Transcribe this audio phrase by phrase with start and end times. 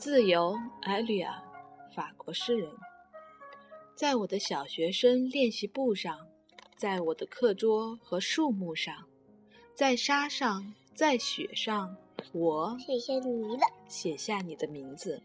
[0.00, 1.30] 自由，埃吕尔，
[1.94, 2.70] 法国诗人。
[3.94, 6.26] 在我的小学生练习簿上，
[6.74, 8.94] 在我的课桌和树木上，
[9.74, 11.94] 在沙上，在雪上，
[12.32, 15.22] 我写下你的，写下你的名字。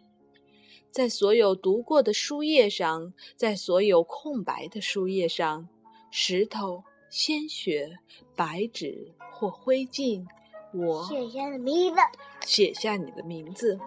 [0.91, 5.69] 在所有读过的书页上，在所有空白的书页上，
[6.11, 7.97] 石头、鲜血、
[8.35, 10.25] 白纸或灰烬，
[10.73, 12.01] 我写下的名字，
[12.45, 13.79] 写下你的名字。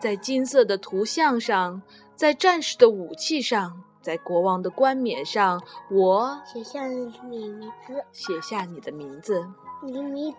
[0.00, 1.82] 在金色的图像上，
[2.16, 9.46] 在战士的武器上，在国王的冠冕上，我写下你的名字，写下你的名字。
[9.84, 10.38] 你的名字，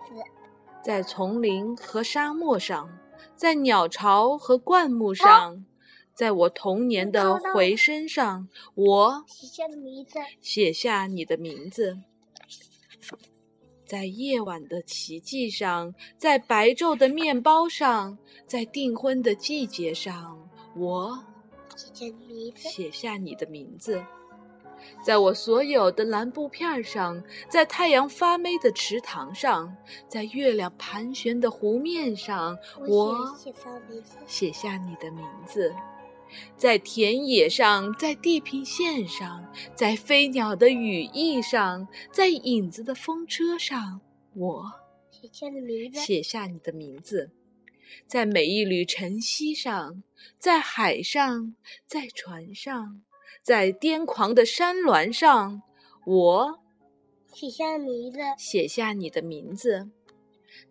[0.82, 2.90] 在丛林和沙漠上，
[3.36, 5.64] 在鸟巢和灌木上，
[6.12, 11.98] 在我童年的回声上，我写下的名字，写下你的名字。
[13.92, 21.22] 在夜晚的奇迹上，在白昼的面包上，在订婚的季节上，我
[22.56, 24.02] 写下你的名字。
[25.04, 29.76] 在我所有的蓝布片上，在太阳发霉的池塘上，
[30.08, 32.56] 在月亮盘旋的湖面上，
[32.88, 33.36] 我
[34.26, 35.74] 写下你的名字。
[36.56, 44.00] 在田野上，在地平线上，在飞鸟的羽翼上，在影子的风车上，
[44.34, 44.72] 我
[45.10, 47.30] 写下的名字，写下你的名字。
[48.06, 50.02] 在每一缕晨曦上，
[50.38, 51.54] 在海上，
[51.86, 53.02] 在船上，
[53.42, 55.62] 在癫狂的山峦上，
[56.06, 56.58] 我
[57.32, 59.90] 写下名字，写下你的名字。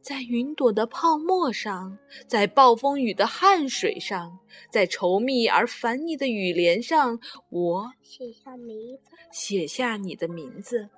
[0.01, 1.97] 在云朵的泡沫上，
[2.27, 4.39] 在暴风雨的汗水上，
[4.71, 7.19] 在稠密而烦腻的雨帘上，
[7.49, 10.89] 我写下名字，写下你的名字。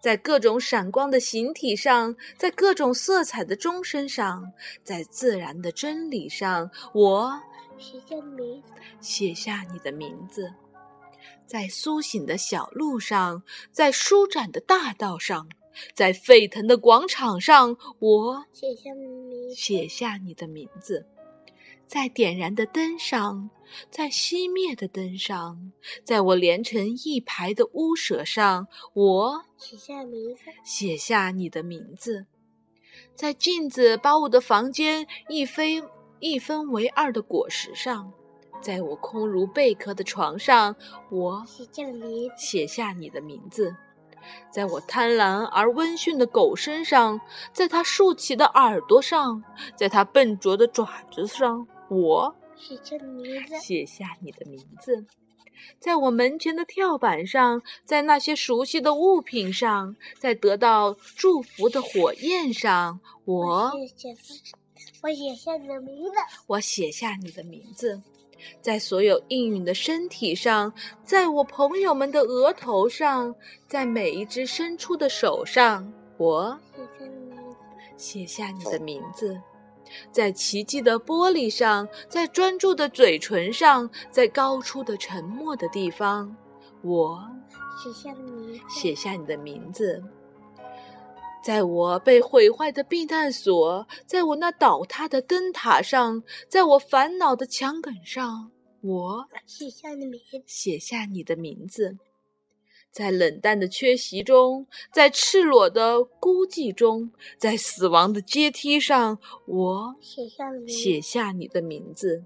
[0.00, 4.52] 在各种闪光的形体上，在各种色彩的钟声上，
[4.82, 7.40] 在自然的真理上，我
[7.78, 10.52] 写下名字，写下你的名字。
[11.46, 15.48] 在苏醒的小路上，在舒展的大道上。
[15.94, 21.04] 在沸腾的广场上，我写下你写下你的名字；
[21.86, 23.50] 在点燃的灯上，
[23.90, 25.72] 在熄灭的灯上，
[26.04, 32.26] 在我连成一排的屋舍上，我写下名字，写下你的名字；
[33.14, 35.82] 在镜子把我的房间一分
[36.20, 38.12] 一分为二的果实上，
[38.62, 40.74] 在我空如贝壳的床上，
[41.10, 41.82] 我写下
[42.36, 43.76] 写下你的名字。
[44.50, 47.20] 在我贪婪而温驯的狗身上，
[47.52, 49.42] 在它竖起的耳朵上，
[49.76, 55.06] 在它笨拙的爪子上，我写下名字，写下你的名字。
[55.78, 63.72] 在我门前的跳板上，在那些熟悉的物品上，在得到祝福的火焰上，我
[65.02, 66.10] 我写下你的名字，
[66.46, 68.02] 我写下你的名字。
[68.60, 70.72] 在所有应允的身体上，
[71.04, 73.34] 在我朋友们的额头上，
[73.66, 76.58] 在每一只伸出的手上，我
[77.96, 79.40] 写下你的名字。
[80.10, 86.34] 在奇迹的玻璃上，在专注的嘴唇上，在高处的沉默的地方，
[86.82, 87.22] 我
[87.82, 90.02] 写下你写下你的名字。
[91.44, 98.50] 在我被毁坏的避难所，在我那倒塌的灯塔上，在我烦恼的墙梗上，
[98.80, 101.98] 我写下你名写下你的名字。
[102.90, 112.24] 在冷淡的缺席中，在赤裸的孤寂中，在死亡的阶梯上，我写下写下你的名字。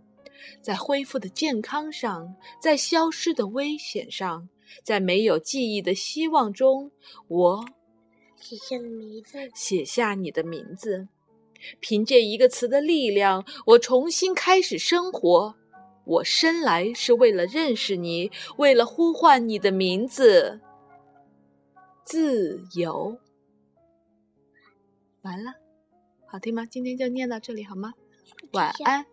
[0.62, 4.48] 在恢复的健康上，在消失的危险上，
[4.84, 6.92] 在没有记忆的希望中，
[7.26, 7.64] 我。
[8.40, 11.08] 写下名字，写下你的名字。
[11.80, 15.56] 凭借一个词的力量，我重新开始生活。
[16.04, 20.60] 我生来是为了认识你，为了呼唤你的名字。
[22.04, 23.18] 自由。
[25.22, 25.52] 完了，
[26.26, 26.64] 好听吗？
[26.64, 27.92] 今天就念到这里好吗？
[28.52, 29.04] 晚安。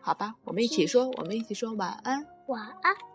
[0.00, 2.26] 好吧，我们一起说，我们一起说晚安。
[2.48, 3.09] 晚安。